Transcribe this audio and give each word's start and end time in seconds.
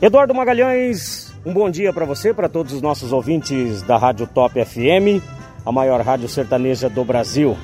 Eduardo 0.00 0.32
Magalhães, 0.32 1.34
um 1.44 1.52
bom 1.52 1.68
dia 1.68 1.92
para 1.92 2.04
você, 2.04 2.32
para 2.32 2.48
todos 2.48 2.72
os 2.72 2.80
nossos 2.80 3.12
ouvintes 3.12 3.82
da 3.82 3.96
Rádio 3.96 4.28
Top 4.28 4.54
FM, 4.64 5.20
a 5.66 5.72
maior 5.72 6.00
rádio 6.02 6.28
sertaneja 6.28 6.88
do 6.88 7.04
Brasil. 7.04 7.58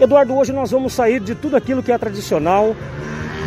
Eduardo, 0.00 0.34
hoje 0.34 0.54
nós 0.54 0.70
vamos 0.70 0.94
sair 0.94 1.20
de 1.20 1.34
tudo 1.34 1.54
aquilo 1.54 1.82
que 1.82 1.92
é 1.92 1.98
tradicional 1.98 2.74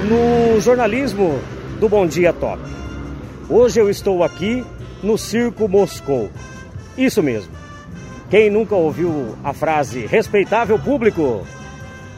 no 0.08 0.62
jornalismo 0.62 1.40
do 1.80 1.90
Bom 1.90 2.06
Dia 2.06 2.32
Top. 2.32 2.62
Hoje 3.50 3.80
eu 3.80 3.90
estou 3.90 4.24
aqui 4.24 4.64
no 5.02 5.18
Circo 5.18 5.68
Moscou. 5.68 6.30
Isso 6.96 7.24
mesmo. 7.24 7.52
Quem 8.30 8.52
nunca 8.52 8.76
ouviu 8.76 9.36
a 9.44 9.54
frase 9.54 10.06
respeitável 10.06 10.78
público? 10.78 11.48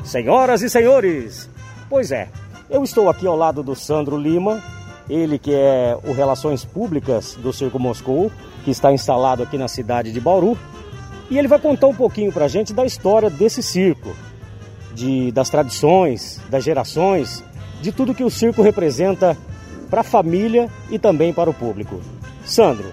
Senhoras 0.04 0.62
e 0.62 0.70
senhores, 0.70 1.50
pois 1.90 2.12
é, 2.12 2.28
eu 2.70 2.84
estou 2.84 3.10
aqui 3.10 3.26
ao 3.26 3.38
lado 3.38 3.64
do 3.64 3.74
Sandro 3.74 4.18
Lima, 4.18 4.62
ele 5.10 5.38
que 5.38 5.54
é 5.54 5.98
o 6.04 6.14
Relações 6.14 6.64
Públicas 6.64 7.38
do 7.42 7.52
Circo 7.52 7.80
Moscou, 7.80 8.32
que 8.64 8.72
está 8.72 8.92
instalado 8.92 9.44
aqui 9.44 9.58
na 9.58 9.68
cidade 9.68 10.12
de 10.12 10.20
Bauru. 10.20 10.58
E 11.30 11.38
ele 11.38 11.48
vai 11.48 11.60
contar 11.60 11.88
um 11.88 11.96
pouquinho 11.96 12.32
para 12.32 12.46
a 12.46 12.48
gente 12.48 12.74
da 12.74 12.86
história 12.86 13.30
desse 13.30 13.64
circo, 13.64 14.14
de, 14.94 15.32
das 15.32 15.50
tradições, 15.50 16.42
das 16.50 16.64
gerações, 16.64 17.44
de 17.82 17.92
tudo 17.92 18.14
que 18.14 18.24
o 18.24 18.30
circo 18.30 18.62
representa 18.62 19.38
para 19.90 20.02
a 20.02 20.04
família 20.04 20.70
e 20.90 21.00
também 21.00 21.34
para 21.34 21.50
o 21.50 21.54
público. 21.54 22.02
Sandro, 22.46 22.92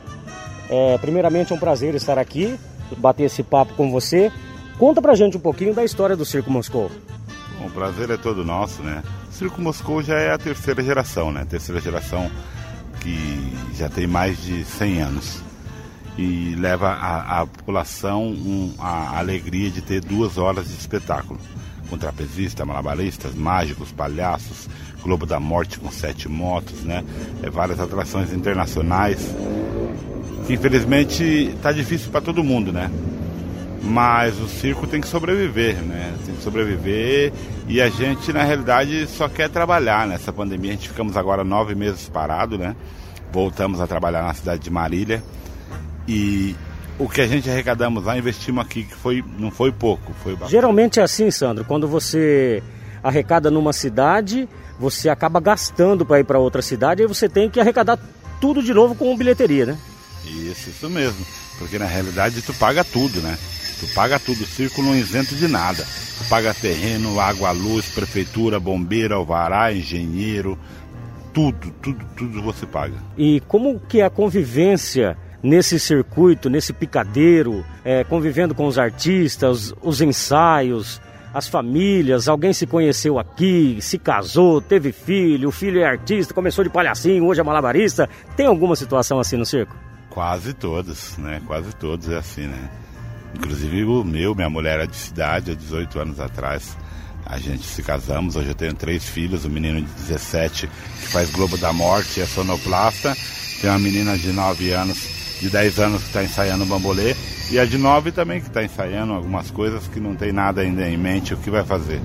é, 0.68 0.98
primeiramente 0.98 1.52
é 1.52 1.56
um 1.56 1.58
prazer 1.58 1.94
estar 1.94 2.18
aqui, 2.18 2.58
bater 2.96 3.24
esse 3.24 3.42
papo 3.42 3.74
com 3.74 3.90
você. 3.90 4.32
Conta 4.78 5.02
pra 5.02 5.14
gente 5.14 5.36
um 5.36 5.40
pouquinho 5.40 5.74
da 5.74 5.84
história 5.84 6.16
do 6.16 6.24
Circo 6.24 6.50
Moscou. 6.50 6.90
O 7.64 7.70
prazer 7.70 8.10
é 8.10 8.16
todo 8.16 8.44
nosso, 8.44 8.82
né? 8.82 9.02
Circo 9.30 9.60
Moscou 9.60 10.02
já 10.02 10.18
é 10.18 10.32
a 10.32 10.38
terceira 10.38 10.82
geração, 10.82 11.30
né? 11.30 11.46
Terceira 11.48 11.80
geração 11.80 12.30
que 13.00 13.52
já 13.74 13.88
tem 13.88 14.06
mais 14.06 14.42
de 14.42 14.64
100 14.64 15.00
anos 15.02 15.42
e 16.16 16.56
leva 16.56 16.92
a 16.92 17.46
população 17.46 18.24
um, 18.26 18.74
a 18.78 19.18
alegria 19.18 19.70
de 19.70 19.80
ter 19.80 20.00
duas 20.00 20.36
horas 20.36 20.66
de 20.66 20.74
espetáculo 20.74 21.38
com 21.88 21.96
trapezistas, 21.96 22.66
malabaristas, 22.66 23.34
mágicos, 23.34 23.92
palhaços, 23.92 24.68
Globo 25.02 25.24
da 25.24 25.40
Morte 25.40 25.78
com 25.78 25.90
sete 25.90 26.28
motos, 26.28 26.82
né? 26.82 27.04
É, 27.42 27.48
várias 27.48 27.80
atrações 27.80 28.32
internacionais. 28.32 29.34
Que 30.46 30.54
infelizmente 30.54 31.22
está 31.54 31.72
difícil 31.72 32.10
para 32.10 32.20
todo 32.20 32.42
mundo, 32.42 32.72
né? 32.72 32.90
Mas 33.88 34.38
o 34.38 34.46
circo 34.46 34.86
tem 34.86 35.00
que 35.00 35.08
sobreviver, 35.08 35.76
né? 35.76 36.14
Tem 36.26 36.34
que 36.34 36.42
sobreviver 36.42 37.32
e 37.66 37.80
a 37.80 37.88
gente, 37.88 38.32
na 38.32 38.42
realidade, 38.42 39.06
só 39.06 39.28
quer 39.28 39.48
trabalhar 39.48 40.06
nessa 40.06 40.32
pandemia. 40.32 40.72
A 40.72 40.74
gente 40.74 40.88
ficamos 40.88 41.16
agora 41.16 41.42
nove 41.42 41.74
meses 41.74 42.08
parado, 42.08 42.58
né? 42.58 42.76
Voltamos 43.32 43.80
a 43.80 43.86
trabalhar 43.86 44.22
na 44.22 44.34
cidade 44.34 44.62
de 44.62 44.70
Marília 44.70 45.22
e 46.06 46.54
o 46.98 47.08
que 47.08 47.20
a 47.20 47.26
gente 47.26 47.48
arrecadamos 47.48 48.04
lá, 48.04 48.18
investimos 48.18 48.64
aqui, 48.64 48.84
que 48.84 48.94
foi, 48.94 49.24
não 49.38 49.50
foi 49.50 49.72
pouco. 49.72 50.12
Foi 50.22 50.36
Geralmente 50.48 51.00
é 51.00 51.02
assim, 51.02 51.30
Sandro, 51.30 51.64
quando 51.64 51.88
você 51.88 52.62
arrecada 53.02 53.50
numa 53.50 53.72
cidade, 53.72 54.48
você 54.78 55.08
acaba 55.08 55.40
gastando 55.40 56.04
para 56.04 56.20
ir 56.20 56.24
para 56.24 56.38
outra 56.38 56.60
cidade, 56.60 57.02
aí 57.02 57.08
você 57.08 57.28
tem 57.28 57.48
que 57.48 57.60
arrecadar 57.60 57.98
tudo 58.40 58.62
de 58.62 58.74
novo 58.74 58.94
com 58.94 59.16
bilheteria, 59.16 59.66
né? 59.66 59.78
Isso, 60.24 60.70
isso 60.70 60.90
mesmo. 60.90 61.24
Porque 61.58 61.78
na 61.78 61.86
realidade 61.86 62.42
tu 62.42 62.52
paga 62.54 62.84
tudo, 62.84 63.20
né? 63.20 63.36
Tu 63.80 63.86
paga 63.94 64.18
tudo, 64.18 64.42
o 64.42 64.46
circo 64.46 64.82
não 64.82 64.94
isento 64.94 65.34
de 65.34 65.46
nada. 65.46 65.84
Tu 66.18 66.28
paga 66.28 66.52
terreno, 66.54 67.20
água, 67.20 67.50
luz, 67.52 67.86
prefeitura, 67.86 68.58
bombeiro, 68.58 69.14
alvará, 69.14 69.72
engenheiro, 69.72 70.58
tudo, 71.32 71.70
tudo, 71.82 72.04
tudo 72.16 72.42
você 72.42 72.66
paga. 72.66 72.94
E 73.16 73.40
como 73.46 73.78
que 73.78 74.00
é 74.00 74.04
a 74.04 74.10
convivência 74.10 75.16
nesse 75.42 75.78
circuito, 75.78 76.50
nesse 76.50 76.72
picadeiro, 76.72 77.64
é, 77.84 78.02
convivendo 78.04 78.54
com 78.54 78.66
os 78.66 78.78
artistas, 78.78 79.72
os 79.80 80.00
ensaios, 80.00 81.00
as 81.32 81.46
famílias, 81.46 82.28
alguém 82.28 82.52
se 82.52 82.66
conheceu 82.66 83.18
aqui, 83.18 83.78
se 83.80 83.98
casou, 83.98 84.60
teve 84.60 84.92
filho, 84.92 85.48
o 85.48 85.52
filho 85.52 85.80
é 85.80 85.84
artista, 85.84 86.34
começou 86.34 86.64
de 86.64 86.70
palhacinho, 86.70 87.24
hoje 87.24 87.40
é 87.40 87.44
malabarista. 87.44 88.08
Tem 88.36 88.46
alguma 88.46 88.74
situação 88.74 89.20
assim 89.20 89.36
no 89.36 89.46
circo? 89.46 89.76
Quase 90.10 90.52
todos, 90.52 91.16
né? 91.18 91.40
Quase 91.46 91.74
todos 91.76 92.08
é 92.08 92.16
assim, 92.16 92.46
né? 92.46 92.68
Inclusive 93.34 93.84
o 93.84 94.04
meu, 94.04 94.34
minha 94.34 94.50
mulher 94.50 94.80
é 94.80 94.86
de 94.86 94.96
cidade, 94.96 95.50
há 95.50 95.54
18 95.54 95.98
anos 95.98 96.20
atrás. 96.20 96.76
A 97.24 97.38
gente 97.38 97.64
se 97.64 97.82
casamos, 97.82 98.36
hoje 98.36 98.48
eu 98.48 98.54
tenho 98.54 98.72
três 98.72 99.08
filhos, 99.08 99.44
um 99.44 99.50
menino 99.50 99.80
de 99.82 99.92
17 99.92 100.66
que 100.66 101.08
faz 101.08 101.30
Globo 101.30 101.58
da 101.58 101.72
Morte, 101.72 102.20
é 102.20 102.26
sonoplasta, 102.26 103.14
tem 103.60 103.68
uma 103.68 103.78
menina 103.78 104.16
de 104.16 104.32
9 104.32 104.70
anos 104.72 105.18
de 105.40 105.48
10 105.48 105.78
anos 105.78 106.02
que 106.02 106.08
está 106.08 106.24
ensaiando 106.24 106.64
bambolê 106.64 107.14
e 107.50 107.58
a 107.58 107.64
de 107.64 107.78
9 107.78 108.12
também 108.12 108.40
que 108.40 108.48
está 108.48 108.62
ensaiando 108.62 109.12
algumas 109.12 109.50
coisas 109.50 109.86
que 109.88 110.00
não 110.00 110.14
tem 110.14 110.32
nada 110.32 110.62
ainda 110.62 110.88
em 110.88 110.96
mente 110.96 111.34
o 111.34 111.36
que 111.36 111.50
vai 111.50 111.64
fazer. 111.64 112.00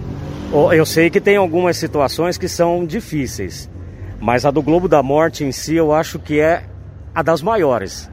Eu 0.72 0.86
sei 0.86 1.10
que 1.10 1.20
tem 1.20 1.36
algumas 1.36 1.78
situações 1.78 2.38
que 2.38 2.48
são 2.48 2.86
difíceis, 2.86 3.70
mas 4.20 4.46
a 4.46 4.52
do 4.52 4.62
Globo 4.62 4.88
da 4.88 5.02
Morte 5.02 5.44
em 5.44 5.52
si 5.52 5.76
eu 5.76 5.92
acho 5.92 6.20
que 6.20 6.40
é 6.40 6.66
a 7.16 7.24
das 7.24 7.42
maiores. 7.42 8.10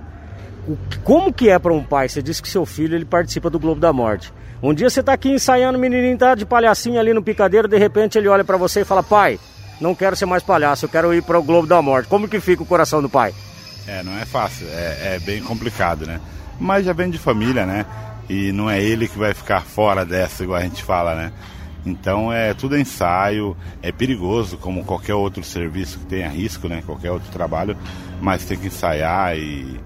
Como 1.05 1.33
que 1.33 1.49
é 1.49 1.59
para 1.59 1.73
um 1.73 1.83
pai? 1.83 2.09
Você 2.09 2.23
disse 2.23 2.43
que 2.43 2.49
seu 2.49 2.65
filho 2.67 2.95
ele 2.95 3.05
participa 3.05 3.51
do 3.51 3.59
Globo 3.59 3.81
da 3.81 3.93
Morte. 3.93 4.33
Um 4.63 4.75
dia 4.75 4.91
você 4.91 5.01
está 5.01 5.15
aqui 5.15 5.31
ensaiando, 5.31 5.79
o 5.79 5.81
menininho 5.81 6.19
tá 6.19 6.35
de 6.35 6.45
palhacinho 6.45 7.01
ali 7.01 7.15
no 7.15 7.23
picadeiro, 7.23 7.67
de 7.67 7.79
repente 7.79 8.19
ele 8.19 8.29
olha 8.29 8.45
para 8.45 8.57
você 8.57 8.83
e 8.83 8.85
fala: 8.85 9.03
"Pai, 9.03 9.39
não 9.81 9.95
quero 9.95 10.15
ser 10.15 10.27
mais 10.27 10.43
palhaço, 10.43 10.85
eu 10.85 10.89
quero 10.89 11.15
ir 11.15 11.23
para 11.23 11.39
o 11.39 11.43
Globo 11.43 11.67
da 11.67 11.81
Morte". 11.81 12.09
Como 12.09 12.29
que 12.29 12.41
fica 12.41 12.63
o 12.63 12.67
coração 12.67 13.01
do 13.01 13.09
pai? 13.09 13.35
É, 13.87 14.03
não 14.03 14.17
é 14.19 14.25
fácil, 14.27 14.67
é, 14.69 15.17
é 15.17 15.19
bem 15.21 15.43
complicado, 15.43 16.07
né? 16.07 16.21
Mas 16.59 16.85
já 16.85 16.93
vem 16.93 17.11
de 17.11 17.19
família, 17.19 17.65
né? 17.65 17.87
E 18.29 18.53
não 18.53 18.71
é 18.71 18.83
ele 18.83 19.09
que 19.09 19.19
vai 19.19 19.33
ficar 19.33 19.63
fora 19.63 20.05
dessa, 20.05 20.45
igual 20.45 20.61
a 20.61 20.63
gente 20.63 20.85
fala, 20.85 21.15
né? 21.15 21.33
Então 21.85 22.31
é 22.31 22.53
tudo 22.53 22.77
ensaio, 22.77 23.57
é 23.83 23.91
perigoso, 23.91 24.59
como 24.59 24.85
qualquer 24.85 25.15
outro 25.15 25.43
serviço 25.43 25.99
que 25.99 26.05
tenha 26.05 26.29
risco, 26.29 26.69
né? 26.69 26.83
Qualquer 26.85 27.11
outro 27.11 27.31
trabalho, 27.33 27.77
mas 28.21 28.45
tem 28.45 28.59
que 28.59 28.67
ensaiar 28.67 29.37
e, 29.37 29.81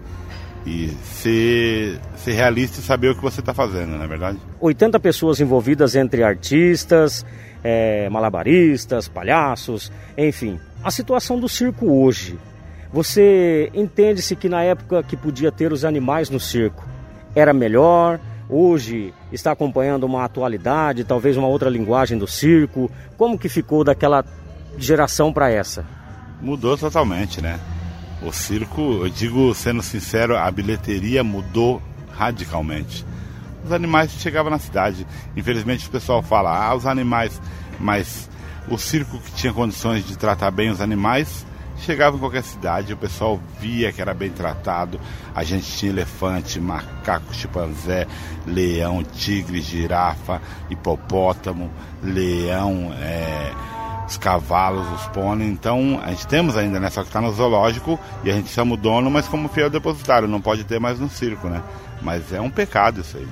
e 0.66 0.88
ser, 1.04 2.00
ser 2.16 2.32
realista 2.32 2.80
e 2.80 2.82
saber 2.82 3.10
o 3.10 3.14
que 3.14 3.22
você 3.22 3.40
está 3.40 3.52
fazendo, 3.52 3.90
não 3.90 4.02
é 4.02 4.06
verdade? 4.06 4.38
80 4.60 4.98
pessoas 4.98 5.40
envolvidas 5.40 5.94
entre 5.94 6.22
artistas, 6.22 7.24
é, 7.62 8.08
malabaristas, 8.08 9.08
palhaços, 9.08 9.92
enfim. 10.16 10.58
A 10.82 10.90
situação 10.90 11.38
do 11.38 11.48
circo 11.48 11.90
hoje, 11.90 12.38
você 12.92 13.70
entende-se 13.74 14.36
que 14.36 14.48
na 14.48 14.62
época 14.62 15.02
que 15.02 15.16
podia 15.16 15.52
ter 15.52 15.72
os 15.72 15.84
animais 15.84 16.30
no 16.30 16.40
circo 16.40 16.84
era 17.34 17.52
melhor, 17.52 18.18
hoje 18.48 19.12
está 19.32 19.52
acompanhando 19.52 20.04
uma 20.04 20.24
atualidade, 20.24 21.04
talvez 21.04 21.36
uma 21.36 21.48
outra 21.48 21.68
linguagem 21.68 22.16
do 22.16 22.26
circo. 22.26 22.90
Como 23.16 23.38
que 23.38 23.48
ficou 23.48 23.82
daquela 23.82 24.24
geração 24.78 25.32
para 25.32 25.50
essa? 25.50 25.84
Mudou 26.40 26.76
totalmente, 26.76 27.40
né? 27.40 27.58
O 28.24 28.32
circo, 28.32 28.80
eu 29.02 29.08
digo 29.08 29.54
sendo 29.54 29.82
sincero, 29.82 30.36
a 30.36 30.50
bilheteria 30.50 31.22
mudou 31.22 31.82
radicalmente. 32.12 33.04
Os 33.64 33.70
animais 33.70 34.12
chegavam 34.12 34.50
na 34.50 34.58
cidade. 34.58 35.06
Infelizmente 35.36 35.86
o 35.86 35.90
pessoal 35.90 36.22
fala, 36.22 36.56
ah, 36.56 36.74
os 36.74 36.86
animais, 36.86 37.40
mas 37.78 38.28
o 38.68 38.78
circo 38.78 39.18
que 39.18 39.32
tinha 39.32 39.52
condições 39.52 40.06
de 40.06 40.16
tratar 40.16 40.50
bem 40.50 40.70
os 40.70 40.80
animais 40.80 41.44
Chegava 41.78 42.16
em 42.16 42.20
qualquer 42.20 42.42
cidade, 42.42 42.92
o 42.92 42.96
pessoal 42.96 43.38
via 43.60 43.92
que 43.92 44.00
era 44.00 44.14
bem 44.14 44.30
tratado. 44.30 44.98
A 45.34 45.42
gente 45.42 45.66
tinha 45.70 45.90
elefante, 45.92 46.60
macaco, 46.60 47.34
chimpanzé, 47.34 48.06
leão, 48.46 49.02
tigre, 49.02 49.60
girafa, 49.60 50.40
hipopótamo, 50.70 51.70
leão, 52.02 52.92
é, 52.94 53.33
os 54.06 54.16
cavalos, 54.16 54.86
os 54.92 55.06
pôneis. 55.08 55.50
Então, 55.50 56.00
a 56.02 56.10
gente 56.10 56.26
temos 56.26 56.56
ainda, 56.56 56.78
né? 56.78 56.90
Só 56.90 57.02
que 57.02 57.08
está 57.08 57.20
no 57.20 57.32
zoológico 57.32 57.98
e 58.22 58.30
a 58.30 58.34
gente 58.34 58.48
chama 58.48 58.74
o 58.74 58.76
dono, 58.76 59.10
mas 59.10 59.26
como 59.28 59.48
fiel 59.48 59.70
depositário, 59.70 60.28
não 60.28 60.40
pode 60.40 60.64
ter 60.64 60.78
mais 60.78 60.98
no 61.00 61.08
circo, 61.08 61.48
né? 61.48 61.62
Mas 62.02 62.32
é 62.32 62.40
um 62.40 62.50
pecado 62.50 63.00
isso 63.00 63.16
aí. 63.16 63.26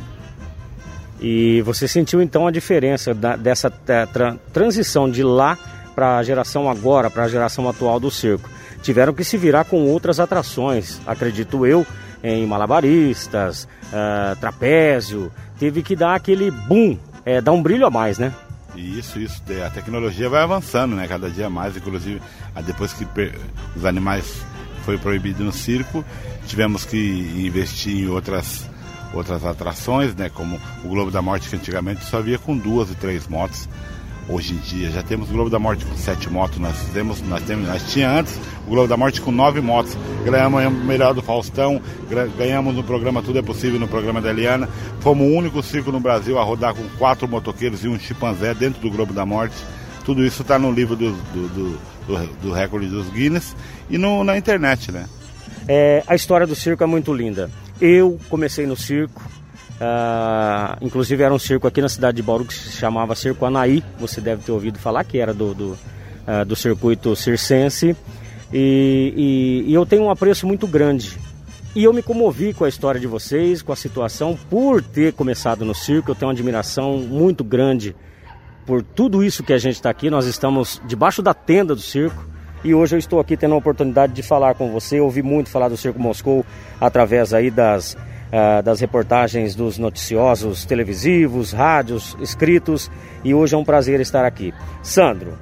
E 1.21 1.63
você 1.63 1.87
sentiu 1.87 2.21
então 2.21 2.47
a 2.47 2.51
diferença 2.51 3.15
da, 3.15 3.37
dessa 3.37 3.71
tra 3.71 4.37
transição 4.53 5.09
de 5.09 5.23
lá 5.23 5.57
para 5.95 6.17
a 6.19 6.23
geração 6.23 6.69
agora, 6.69 7.11
para 7.11 7.25
a 7.25 7.29
geração 7.29 7.69
atual 7.69 8.01
do 8.01 8.11
circo. 8.11 8.51
Tiveram 8.83 9.15
que 9.15 9.23
se 9.23 9.37
virar 9.37 9.65
com 9.65 9.87
outras 9.87 10.19
atrações, 10.19 11.01
acredito 11.07 11.65
eu, 11.65 11.87
em 12.25 12.45
malabaristas, 12.47 13.69
uh, 13.93 14.35
trapézio. 14.41 15.31
Teve 15.59 15.83
que 15.83 15.95
dar 15.95 16.17
aquele 16.17 16.51
boom, 16.51 16.99
é, 17.25 17.41
dar 17.41 17.53
um 17.53 17.63
brilho 17.63 17.87
a 17.87 17.91
mais, 17.91 18.19
né? 18.19 18.33
Isso, 18.75 19.19
isso. 19.19 19.43
A 19.65 19.71
tecnologia 19.71 20.29
vai 20.29 20.43
avançando, 20.43 20.97
né? 20.97 21.07
Cada 21.07 21.31
dia 21.31 21.51
mais. 21.51 21.77
Inclusive, 21.77 22.21
depois 22.65 22.93
que 22.93 23.07
os 23.77 23.85
animais 23.85 24.45
foi 24.85 24.99
proibido 24.99 25.45
no 25.45 25.53
circo, 25.53 26.05
tivemos 26.47 26.85
que 26.85 26.97
investir 27.47 28.05
em 28.05 28.09
outras 28.09 28.69
outras 29.15 29.45
atrações, 29.45 30.15
né? 30.15 30.31
Como 30.31 30.59
o 30.85 30.89
Globo 30.89 31.11
da 31.11 31.21
Morte, 31.21 31.49
que 31.49 31.57
antigamente 31.57 32.05
só 32.05 32.21
via 32.21 32.39
com 32.39 32.57
duas 32.57 32.91
e 32.91 32.95
três 32.95 33.29
motos. 33.29 33.69
Hoje 34.32 34.55
em 34.55 34.58
dia. 34.58 34.90
Já 34.90 35.02
temos 35.02 35.29
o 35.29 35.32
Globo 35.32 35.50
da 35.50 35.58
Morte 35.58 35.84
com 35.84 35.96
sete 35.96 36.31
motos, 36.31 36.58
nós 36.58 36.76
temos, 36.93 37.20
nós 37.23 37.43
temos, 37.43 37.69
nós 37.69 37.93
tinha 37.93 38.11
antes 38.11 38.38
o 38.67 38.70
Globo 38.70 38.88
da 38.88 38.96
Morte 38.96 39.20
com 39.20 39.31
nove 39.31 39.61
motos. 39.61 39.96
Ganhamos 40.25 40.64
o 40.64 40.70
melhor 40.70 41.14
do 41.14 41.23
Faustão, 41.23 41.81
ganhamos 42.37 42.75
no 42.75 42.82
programa 42.82 43.23
Tudo 43.23 43.38
é 43.38 43.43
Possível, 43.43 43.79
no 43.79 43.88
programa 43.88 44.20
da 44.20 44.31
Eliana. 44.31 44.69
Fomos 45.00 45.26
o 45.26 45.31
único 45.31 45.62
circo 45.62 45.93
no 45.93 46.00
Brasil 46.00 46.38
a 46.38 46.43
rodar 46.43 46.75
com 46.75 46.88
quatro 46.99 47.29
motoqueiros 47.29 47.84
e 47.84 47.88
um 47.88 47.99
chimpanzé 47.99 48.55
dentro 48.55 48.81
do 48.81 48.90
Globo 48.90 49.12
da 49.12 49.26
Morte. 49.26 49.56
Tudo 50.05 50.25
isso 50.25 50.43
está 50.43 50.58
no 50.58 50.73
livro 50.73 50.96
do, 50.96 51.12
do, 51.12 51.49
do, 51.49 51.79
do, 52.06 52.26
do 52.43 52.52
recorde 52.52 52.87
dos 52.87 53.08
Guinness 53.11 53.55
e 53.88 53.99
no, 53.99 54.25
na 54.25 54.37
internet, 54.37 54.90
né? 54.90 55.06
É, 55.69 56.02
a 56.06 56.14
história 56.14 56.46
do 56.46 56.56
circo 56.56 56.82
é 56.82 56.87
muito 56.87 57.14
linda. 57.14 57.50
Eu 57.81 58.19
comecei 58.29 58.67
no 58.67 58.76
circo, 58.76 59.23
Uh, 59.82 60.79
inclusive 60.81 61.20
era 61.25 61.34
um 61.34 61.40
circo 61.40 61.67
aqui 61.67 61.81
na 61.82 61.88
cidade 61.88 62.14
de 62.14 62.23
Bauru 62.23 62.44
que 62.44 62.55
se 62.55 62.70
chamava 62.76 63.17
Circo 63.17 63.44
Anaí, 63.44 63.82
você 63.99 64.20
deve 64.20 64.44
ter 64.44 64.52
ouvido 64.52 64.79
falar 64.79 65.02
que 65.02 65.19
era 65.19 65.34
do, 65.34 65.52
do, 65.52 65.73
uh, 65.73 66.44
do 66.46 66.55
circuito 66.55 67.17
circense. 67.17 67.96
E, 68.52 69.64
e, 69.67 69.70
e, 69.70 69.75
eu 69.75 69.84
tenho 69.84 70.05
um 70.05 70.11
apreço 70.11 70.46
muito 70.46 70.69
grande. 70.69 71.19
E 71.75 71.82
eu 71.82 71.93
me 71.93 72.00
comovi 72.00 72.55
com 72.55 72.64
a 72.64 72.69
história 72.69 73.00
de 73.00 73.08
vocês, 73.08 73.61
com 73.61 73.73
a 73.73 73.76
situação, 73.76 74.38
por 74.49 74.82
ter 74.82 75.14
começado 75.14 75.64
no 75.64 75.75
circo. 75.75 76.12
Eu 76.12 76.14
tenho 76.14 76.29
uma 76.29 76.34
admiração 76.34 76.99
muito 76.99 77.43
grande 77.43 77.96
por 78.64 78.82
tudo 78.82 79.25
isso 79.25 79.43
que 79.43 79.52
a 79.52 79.58
gente 79.58 79.76
está 79.76 79.90
aqui. 79.90 80.11
Nós 80.11 80.26
estamos 80.26 80.81
debaixo 80.87 81.23
da 81.23 81.34
tenda 81.34 81.75
do 81.75 81.81
circo. 81.81 82.25
E 82.62 82.73
hoje 82.73 82.94
eu 82.94 82.99
estou 82.99 83.19
aqui 83.19 83.37
tendo 83.37 83.55
a 83.55 83.58
oportunidade 83.58 84.12
de 84.12 84.23
falar 84.23 84.55
com 84.55 84.70
você. 84.70 85.00
Eu 85.00 85.05
ouvi 85.06 85.23
muito 85.23 85.50
falar 85.50 85.69
do 85.69 85.76
Circo 85.76 85.99
Moscou 85.99 86.46
através 86.81 87.34
aí 87.34 87.50
das 87.50 87.96
uh, 88.32 88.62
das 88.62 88.81
reportagens 88.81 89.55
dos 89.55 89.79
noticiosos 89.79 90.64
televisivos, 90.64 91.52
rádios, 91.52 92.17
escritos 92.20 92.90
e 93.23 93.34
hoje 93.34 93.55
é 93.55 93.58
um 93.58 93.64
prazer 93.64 94.00
estar 94.00 94.25
aqui. 94.25 94.55
Sandro, 94.82 95.38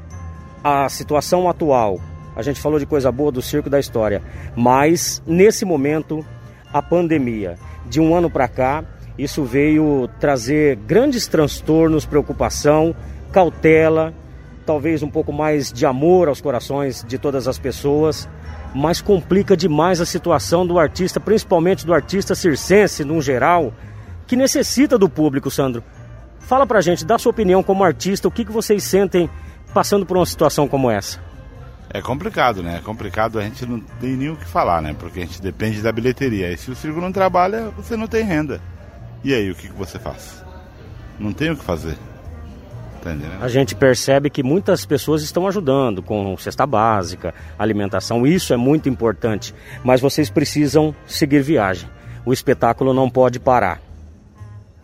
a 0.62 0.88
situação 0.88 1.48
atual, 1.48 2.00
a 2.34 2.42
gente 2.42 2.60
falou 2.60 2.78
de 2.78 2.86
coisa 2.86 3.10
boa 3.12 3.30
do 3.30 3.40
circo 3.40 3.70
da 3.70 3.78
história, 3.78 4.20
mas 4.56 5.22
nesse 5.26 5.64
momento 5.64 6.24
a 6.72 6.82
pandemia, 6.82 7.56
de 7.86 8.00
um 8.00 8.14
ano 8.14 8.30
para 8.30 8.46
cá, 8.46 8.84
isso 9.18 9.44
veio 9.44 10.08
trazer 10.20 10.76
grandes 10.76 11.26
transtornos, 11.26 12.06
preocupação, 12.06 12.94
cautela, 13.32 14.14
talvez 14.64 15.02
um 15.02 15.10
pouco 15.10 15.32
mais 15.32 15.72
de 15.72 15.84
amor 15.84 16.28
aos 16.28 16.40
corações 16.40 17.04
de 17.06 17.18
todas 17.18 17.48
as 17.48 17.58
pessoas 17.58 18.28
mas 18.74 19.00
complica 19.00 19.56
demais 19.56 20.00
a 20.00 20.06
situação 20.06 20.66
do 20.66 20.78
artista, 20.78 21.18
principalmente 21.18 21.84
do 21.84 21.94
artista 21.94 22.34
circense, 22.34 23.04
no 23.04 23.20
geral, 23.20 23.72
que 24.26 24.36
necessita 24.36 24.96
do 24.96 25.08
público, 25.08 25.50
Sandro. 25.50 25.82
Fala 26.38 26.66
pra 26.66 26.80
gente, 26.80 27.04
dá 27.04 27.18
sua 27.18 27.30
opinião 27.30 27.62
como 27.62 27.84
artista, 27.84 28.28
o 28.28 28.30
que, 28.30 28.44
que 28.44 28.52
vocês 28.52 28.82
sentem 28.84 29.28
passando 29.74 30.06
por 30.06 30.16
uma 30.16 30.26
situação 30.26 30.66
como 30.66 30.90
essa? 30.90 31.20
É 31.92 32.00
complicado, 32.00 32.62
né? 32.62 32.76
É 32.76 32.80
complicado, 32.80 33.38
a 33.38 33.42
gente 33.42 33.66
não 33.66 33.80
tem 33.80 34.16
nem 34.16 34.30
o 34.30 34.36
que 34.36 34.44
falar, 34.44 34.80
né? 34.80 34.94
Porque 34.96 35.18
a 35.18 35.22
gente 35.22 35.42
depende 35.42 35.82
da 35.82 35.90
bilheteria. 35.90 36.52
E 36.52 36.56
se 36.56 36.70
o 36.70 36.76
circo 36.76 37.00
não 37.00 37.10
trabalha, 37.10 37.70
você 37.70 37.96
não 37.96 38.06
tem 38.06 38.24
renda. 38.24 38.60
E 39.24 39.34
aí, 39.34 39.50
o 39.50 39.54
que, 39.56 39.68
que 39.68 39.74
você 39.74 39.98
faz? 39.98 40.44
Não 41.18 41.32
tem 41.32 41.50
o 41.50 41.56
que 41.56 41.64
fazer. 41.64 41.98
A 43.40 43.48
gente 43.48 43.74
percebe 43.74 44.28
que 44.28 44.42
muitas 44.42 44.84
pessoas 44.84 45.22
estão 45.22 45.46
ajudando 45.46 46.02
com 46.02 46.36
cesta 46.36 46.66
básica, 46.66 47.34
alimentação, 47.58 48.26
isso 48.26 48.52
é 48.52 48.56
muito 48.56 48.88
importante, 48.88 49.54
mas 49.82 50.00
vocês 50.00 50.28
precisam 50.28 50.94
seguir 51.06 51.42
viagem. 51.42 51.88
O 52.24 52.32
espetáculo 52.32 52.92
não 52.92 53.08
pode 53.08 53.40
parar. 53.40 53.80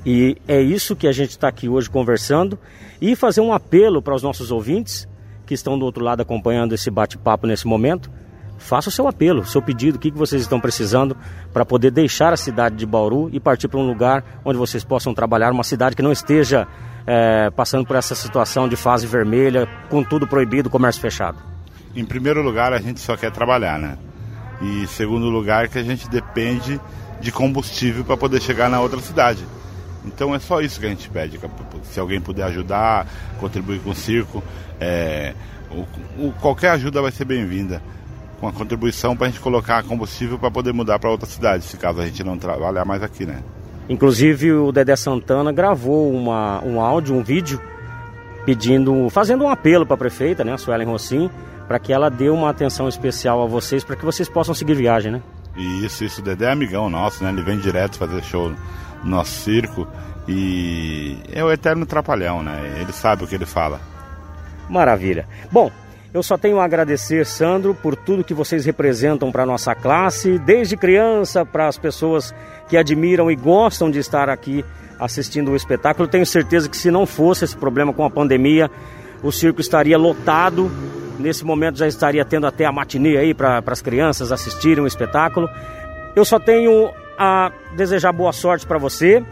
E 0.04 0.36
é 0.46 0.60
isso 0.60 0.94
que 0.94 1.08
a 1.08 1.12
gente 1.12 1.30
está 1.30 1.48
aqui 1.48 1.68
hoje 1.68 1.90
conversando 1.90 2.58
e 3.00 3.16
fazer 3.16 3.40
um 3.40 3.52
apelo 3.52 4.00
para 4.00 4.14
os 4.14 4.22
nossos 4.22 4.50
ouvintes 4.50 5.06
que 5.44 5.54
estão 5.54 5.78
do 5.78 5.84
outro 5.84 6.04
lado 6.04 6.20
acompanhando 6.20 6.74
esse 6.74 6.90
bate-papo 6.90 7.46
nesse 7.46 7.66
momento. 7.66 8.10
Faça 8.58 8.88
o 8.88 8.92
seu 8.92 9.06
apelo, 9.06 9.44
seu 9.44 9.60
pedido, 9.62 9.96
o 9.96 9.98
que 9.98 10.10
vocês 10.10 10.42
estão 10.42 10.58
precisando 10.58 11.16
para 11.52 11.64
poder 11.64 11.90
deixar 11.90 12.32
a 12.32 12.36
cidade 12.36 12.76
de 12.76 12.86
Bauru 12.86 13.28
e 13.32 13.38
partir 13.38 13.68
para 13.68 13.78
um 13.78 13.86
lugar 13.86 14.24
onde 14.44 14.58
vocês 14.58 14.82
possam 14.82 15.14
trabalhar, 15.14 15.52
uma 15.52 15.64
cidade 15.64 15.94
que 15.94 16.02
não 16.02 16.12
esteja 16.12 16.66
é, 17.06 17.50
passando 17.50 17.86
por 17.86 17.96
essa 17.96 18.14
situação 18.14 18.68
de 18.68 18.76
fase 18.76 19.06
vermelha, 19.06 19.68
com 19.88 20.02
tudo 20.02 20.26
proibido, 20.26 20.68
comércio 20.68 21.00
fechado? 21.00 21.38
Em 21.94 22.04
primeiro 22.04 22.42
lugar, 22.42 22.72
a 22.72 22.78
gente 22.78 23.00
só 23.00 23.16
quer 23.16 23.30
trabalhar, 23.30 23.78
né? 23.78 23.96
E 24.60 24.86
segundo 24.86 25.28
lugar, 25.28 25.68
que 25.68 25.78
a 25.78 25.82
gente 25.82 26.08
depende 26.08 26.80
de 27.20 27.30
combustível 27.30 28.04
para 28.04 28.16
poder 28.16 28.40
chegar 28.40 28.68
na 28.68 28.80
outra 28.80 29.00
cidade. 29.00 29.44
Então 30.04 30.34
é 30.34 30.38
só 30.38 30.60
isso 30.60 30.78
que 30.78 30.86
a 30.86 30.88
gente 30.88 31.08
pede. 31.08 31.38
Se 31.84 31.98
alguém 31.98 32.20
puder 32.20 32.44
ajudar, 32.44 33.06
contribuir 33.40 33.80
com 33.80 33.90
o 33.90 33.94
circo, 33.94 34.42
é, 34.80 35.34
o, 35.70 36.26
o, 36.26 36.32
qualquer 36.40 36.70
ajuda 36.70 37.02
vai 37.02 37.10
ser 37.10 37.24
bem-vinda. 37.24 37.82
Com 38.40 38.48
a 38.48 38.52
contribuição 38.52 39.16
para 39.16 39.26
a 39.26 39.30
gente 39.30 39.40
colocar 39.40 39.82
combustível 39.84 40.38
para 40.38 40.50
poder 40.50 40.72
mudar 40.72 40.98
para 40.98 41.10
outra 41.10 41.26
cidade, 41.26 41.64
se 41.64 41.76
caso 41.76 42.00
a 42.00 42.06
gente 42.06 42.22
não 42.22 42.36
trabalhar 42.36 42.84
mais 42.84 43.02
aqui, 43.02 43.24
né? 43.24 43.42
Inclusive 43.88 44.52
o 44.52 44.72
Dedé 44.72 44.96
Santana 44.96 45.52
gravou 45.52 46.12
uma, 46.12 46.62
um 46.64 46.80
áudio, 46.80 47.14
um 47.14 47.22
vídeo, 47.22 47.60
pedindo, 48.44 49.08
fazendo 49.10 49.44
um 49.44 49.50
apelo 49.50 49.86
para 49.86 49.94
a 49.94 49.98
prefeita, 49.98 50.44
né, 50.44 50.52
a 50.52 50.58
Suelen 50.58 50.86
Rossim, 50.86 51.30
para 51.66 51.78
que 51.78 51.92
ela 51.92 52.10
dê 52.10 52.28
uma 52.28 52.50
atenção 52.50 52.88
especial 52.88 53.42
a 53.42 53.46
vocês, 53.46 53.82
para 53.84 53.96
que 53.96 54.04
vocês 54.04 54.28
possam 54.28 54.54
seguir 54.54 54.74
viagem, 54.74 55.12
né? 55.12 55.22
Isso, 55.56 56.04
isso. 56.04 56.20
O 56.20 56.24
Dedé 56.24 56.46
é 56.46 56.52
amigão 56.52 56.90
nosso, 56.90 57.24
né? 57.24 57.30
Ele 57.30 57.42
vem 57.42 57.58
direto 57.58 57.96
fazer 57.96 58.22
show 58.22 58.50
no 59.02 59.10
nosso 59.10 59.32
circo 59.40 59.86
e 60.28 61.16
é 61.32 61.42
o 61.42 61.50
eterno 61.50 61.86
trapalhão, 61.86 62.42
né? 62.42 62.78
Ele 62.80 62.92
sabe 62.92 63.24
o 63.24 63.26
que 63.26 63.34
ele 63.34 63.46
fala. 63.46 63.80
Maravilha. 64.68 65.26
Bom, 65.50 65.70
eu 66.16 66.22
só 66.22 66.38
tenho 66.38 66.58
a 66.58 66.64
agradecer, 66.64 67.26
Sandro, 67.26 67.74
por 67.74 67.94
tudo 67.94 68.24
que 68.24 68.32
vocês 68.32 68.64
representam 68.64 69.30
para 69.30 69.42
a 69.42 69.46
nossa 69.46 69.74
classe, 69.74 70.38
desde 70.38 70.74
criança 70.74 71.44
para 71.44 71.68
as 71.68 71.76
pessoas 71.76 72.34
que 72.70 72.76
admiram 72.78 73.30
e 73.30 73.36
gostam 73.36 73.90
de 73.90 73.98
estar 73.98 74.30
aqui 74.30 74.64
assistindo 74.98 75.50
o 75.50 75.56
espetáculo. 75.56 76.08
tenho 76.08 76.24
certeza 76.24 76.70
que 76.70 76.76
se 76.76 76.90
não 76.90 77.04
fosse 77.04 77.44
esse 77.44 77.54
problema 77.54 77.92
com 77.92 78.02
a 78.02 78.08
pandemia, 78.08 78.70
o 79.22 79.30
circo 79.30 79.60
estaria 79.60 79.98
lotado. 79.98 80.70
Nesse 81.18 81.44
momento 81.44 81.76
já 81.76 81.86
estaria 81.86 82.24
tendo 82.24 82.46
até 82.46 82.64
a 82.64 82.72
matinê 82.72 83.18
aí 83.18 83.34
para 83.34 83.62
as 83.66 83.82
crianças 83.82 84.32
assistirem 84.32 84.82
o 84.82 84.86
espetáculo. 84.86 85.50
Eu 86.16 86.24
só 86.24 86.38
tenho 86.38 86.92
a 87.18 87.52
desejar 87.76 88.12
boa 88.12 88.32
sorte 88.32 88.66
para 88.66 88.78
você 88.78 89.22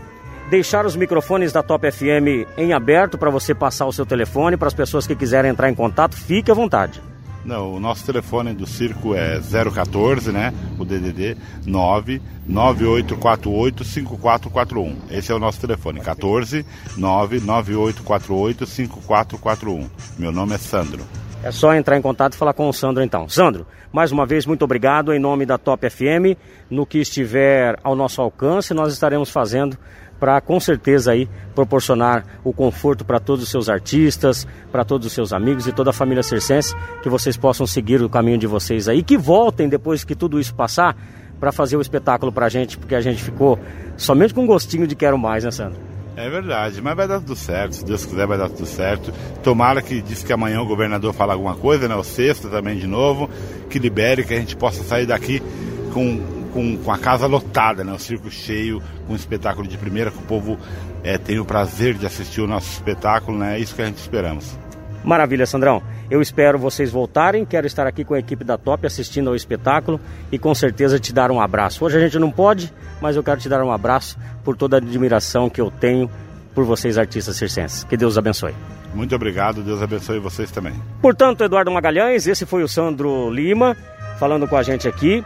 deixar 0.51 0.87
os 0.87 0.97
microfones 0.97 1.53
da 1.53 1.63
Top 1.63 1.91
FM 1.91 2.49
em 2.57 2.73
aberto 2.73 3.19
para 3.19 3.31
você 3.31 3.55
passar 3.55 3.87
o 3.87 3.93
seu 3.93 4.07
telefone 4.07 4.57
para 4.57 4.69
as 4.69 4.75
pessoas 4.75 5.07
que 5.07 5.15
quiserem 5.15 5.51
entrar 5.51 5.71
em 5.71 5.75
contato, 5.75 6.17
fique 6.17 6.51
à 6.51 6.55
vontade. 6.55 7.01
Não, 7.45 7.75
o 7.75 7.81
nosso 7.81 8.07
telefone 8.07 8.55
do 8.55 8.67
circo 8.67 9.15
é 9.15 9.39
014, 9.39 10.33
né? 10.33 10.55
O 10.79 10.85
DDD 10.85 11.37
99848 11.67 13.85
5441. 13.85 14.97
Esse 15.11 15.31
é 15.31 15.35
o 15.35 15.39
nosso 15.39 15.61
telefone, 15.61 16.01
14 16.01 16.65
99848 16.97 18.67
5441. 18.67 19.91
Meu 20.19 20.33
nome 20.33 20.55
é 20.55 20.59
Sandro. 20.59 21.05
É 21.43 21.51
só 21.51 21.75
entrar 21.75 21.99
em 21.99 22.03
contato 22.03 22.33
e 22.33 22.39
falar 22.39 22.55
com 22.55 22.67
o 22.67 22.73
Sandro 22.73 23.03
então. 23.03 23.29
Sandro, 23.29 23.67
mais 23.93 24.11
uma 24.11 24.25
vez 24.25 24.47
muito 24.47 24.65
obrigado 24.65 25.13
em 25.13 25.19
nome 25.19 25.45
da 25.45 25.59
Top 25.59 25.87
FM. 25.91 26.39
No 26.71 26.87
que 26.87 26.97
estiver 26.97 27.79
ao 27.85 27.95
nosso 27.95 28.23
alcance, 28.23 28.73
nós 28.73 28.91
estaremos 28.91 29.29
fazendo 29.29 29.77
para 30.19 30.41
com 30.41 30.59
certeza 30.59 31.13
aí 31.13 31.29
proporcionar 31.55 32.25
o 32.43 32.53
conforto 32.53 33.05
para 33.05 33.21
todos 33.21 33.45
os 33.45 33.51
seus 33.51 33.69
artistas, 33.69 34.47
para 34.71 34.85
todos 34.85 35.07
os 35.07 35.13
seus 35.13 35.33
amigos 35.33 35.67
e 35.67 35.73
toda 35.73 35.91
a 35.91 35.93
família 35.93 36.23
circense, 36.23 36.75
que 37.03 37.09
vocês 37.09 37.37
possam 37.37 37.67
seguir 37.67 38.03
o 38.03 38.09
caminho 38.09 38.39
de 38.39 38.47
vocês 38.47 38.89
aí, 38.89 39.03
que 39.03 39.17
voltem 39.17 39.69
depois 39.69 40.05
que 40.05 40.15
tudo 40.15 40.41
isso 40.41 40.55
passar 40.55 40.97
para 41.39 41.53
fazer 41.53 41.77
o 41.77 41.81
espetáculo 41.81 42.33
para 42.33 42.47
a 42.47 42.49
gente, 42.49 42.79
porque 42.79 42.95
a 42.95 43.01
gente 43.01 43.23
ficou 43.23 43.59
somente 43.97 44.33
com 44.33 44.47
gostinho 44.47 44.87
de 44.87 44.95
quero 44.95 45.19
mais, 45.19 45.45
né, 45.45 45.51
Sandro? 45.51 45.79
É 46.17 46.31
verdade, 46.31 46.81
mas 46.81 46.97
vai 46.97 47.09
dar 47.09 47.19
tudo 47.19 47.35
certo, 47.35 47.75
se 47.75 47.85
Deus 47.85 48.07
quiser 48.07 48.27
vai 48.27 48.39
dar 48.39 48.49
tudo 48.49 48.67
certo. 48.67 49.13
Tomara 49.43 49.83
que 49.83 50.01
diz 50.01 50.23
que 50.23 50.33
amanhã 50.33 50.61
o 50.61 50.67
governador 50.67 51.13
fala 51.13 51.33
alguma 51.33 51.57
coisa, 51.57 51.89
né? 51.89 51.95
O 51.97 52.05
sexto 52.05 52.49
também 52.49 52.79
de 52.79 52.87
novo, 52.87 53.29
que 53.69 53.81
libere, 53.81 54.23
que 54.23 54.33
a 54.33 54.39
gente 54.39 54.55
possa 54.55 54.85
sair 54.85 55.07
daqui 55.07 55.43
com 55.93 56.34
com, 56.55 56.79
com 56.79 56.93
a 56.93 56.97
casa 56.97 57.27
lotada, 57.27 57.83
né? 57.83 57.93
O 57.93 57.99
circo 57.99 58.31
cheio, 58.31 58.81
com 59.07 59.13
um 59.13 59.17
espetáculo 59.17 59.67
de 59.67 59.77
primeira, 59.77 60.11
que 60.11 60.19
o 60.19 60.23
povo 60.23 60.57
é, 61.03 61.19
tem 61.19 61.41
o 61.41 61.45
prazer 61.45 61.95
de 61.95 62.07
assistir 62.07 62.41
o 62.41 62.47
nosso 62.47 62.71
espetáculo, 62.71 63.37
né? 63.37 63.57
É 63.57 63.59
isso 63.59 63.75
que 63.75 63.83
a 63.83 63.87
gente 63.87 63.99
esperamos. 63.99 64.57
Maravilha, 65.03 65.45
Sandrão. 65.45 65.83
Eu 66.11 66.23
espero 66.23 66.59
vocês 66.59 66.91
voltarem. 66.91 67.45
Quero 67.45 67.67
estar 67.67 67.87
aqui 67.87 68.05
com 68.05 68.15
a 68.15 68.19
equipe 68.19 68.45
da 68.45 68.57
Top 68.57 68.87
assistindo 68.87 69.29
ao 69.29 69.37
espetáculo 69.37 70.01
e 70.33 70.39
com 70.39 70.55
certeza 70.55 70.99
te 70.99 71.13
dar 71.13 71.31
um 71.31 71.41
abraço. 71.41 71.85
Hoje 71.85 71.99
a 71.99 72.01
gente 72.01 72.19
não 72.19 72.31
pode, 72.31 72.73
mas 73.03 73.17
eu 73.17 73.23
quero 73.23 73.41
te 73.41 73.49
dar 73.49 73.63
um 73.63 73.73
abraço 73.73 74.17
por 74.43 74.57
toda 74.57 74.77
a 74.77 74.79
admiração 74.79 75.51
que 75.51 75.61
eu 75.61 75.71
tenho 75.71 76.09
por 76.55 76.65
vocês, 76.65 76.97
artistas 76.97 77.37
circenses. 77.37 77.85
Que 77.85 77.97
Deus 77.97 78.17
abençoe. 78.17 78.55
Muito 78.95 79.15
obrigado, 79.15 79.61
Deus 79.61 79.83
abençoe 79.83 80.21
vocês 80.21 80.51
também. 80.53 80.73
Portanto, 81.03 81.43
Eduardo 81.43 81.71
Magalhães, 81.71 82.29
esse 82.29 82.47
foi 82.47 82.63
o 82.63 82.69
Sandro 82.69 83.29
Lima 83.29 83.77
falando 84.19 84.47
com 84.47 84.57
a 84.57 84.63
gente 84.63 84.87
aqui 84.87 85.25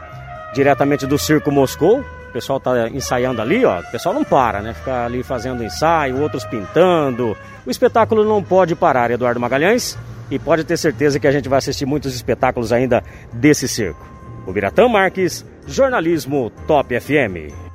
diretamente 0.54 1.06
do 1.06 1.18
Circo 1.18 1.50
Moscou, 1.50 2.04
O 2.28 2.32
pessoal 2.32 2.60
tá 2.60 2.88
ensaiando 2.88 3.40
ali, 3.40 3.64
ó. 3.64 3.80
O 3.80 3.90
pessoal 3.90 4.14
não 4.14 4.22
para, 4.22 4.60
né? 4.60 4.74
Fica 4.74 5.06
ali 5.06 5.22
fazendo 5.22 5.64
ensaio, 5.64 6.20
outros 6.20 6.44
pintando. 6.44 7.36
O 7.66 7.70
espetáculo 7.70 8.22
não 8.24 8.42
pode 8.42 8.74
parar, 8.76 9.10
Eduardo 9.10 9.40
Magalhães. 9.40 9.98
E 10.30 10.38
pode 10.38 10.62
ter 10.62 10.76
certeza 10.76 11.18
que 11.18 11.26
a 11.26 11.32
gente 11.32 11.48
vai 11.48 11.58
assistir 11.58 11.86
muitos 11.86 12.14
espetáculos 12.14 12.70
ainda 12.70 13.02
desse 13.32 13.66
circo. 13.66 14.06
O 14.46 14.52
Biratã 14.52 14.86
Marques, 14.86 15.44
Jornalismo 15.66 16.50
Top 16.66 16.98
FM. 17.00 17.67